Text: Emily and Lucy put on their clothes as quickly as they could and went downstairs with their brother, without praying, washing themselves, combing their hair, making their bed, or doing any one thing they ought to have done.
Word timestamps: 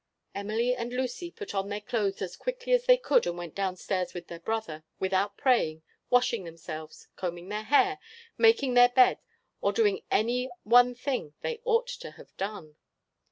Emily 0.33 0.73
and 0.75 0.91
Lucy 0.91 1.29
put 1.29 1.53
on 1.53 1.69
their 1.69 1.79
clothes 1.79 2.23
as 2.23 2.35
quickly 2.35 2.73
as 2.73 2.85
they 2.85 2.97
could 2.97 3.27
and 3.27 3.37
went 3.37 3.53
downstairs 3.53 4.15
with 4.15 4.29
their 4.29 4.39
brother, 4.39 4.83
without 4.99 5.37
praying, 5.37 5.83
washing 6.09 6.43
themselves, 6.43 7.07
combing 7.15 7.49
their 7.49 7.65
hair, 7.65 7.99
making 8.35 8.73
their 8.73 8.89
bed, 8.89 9.19
or 9.61 9.71
doing 9.71 10.01
any 10.09 10.49
one 10.63 10.95
thing 10.95 11.35
they 11.41 11.61
ought 11.65 11.85
to 11.85 12.09
have 12.13 12.35
done. 12.35 12.77